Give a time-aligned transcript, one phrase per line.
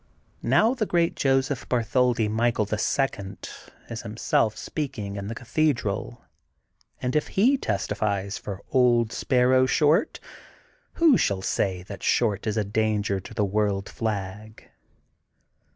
[0.41, 3.49] Now the great Joseph Bartholdi Michael, the Second,
[3.87, 6.21] is himself speaking in the cathe dral,
[7.03, 10.19] and, if he testifies for old Sparrow Short,
[10.93, 14.71] who shall say that Short is a danger to the World Flag?